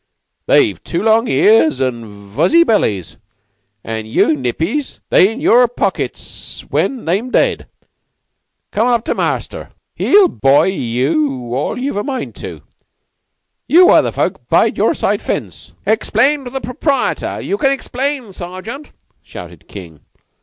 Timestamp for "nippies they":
4.35-5.31